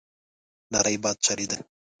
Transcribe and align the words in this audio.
نری 0.71 0.97
باد 1.03 1.17
چلېده. 1.25 1.57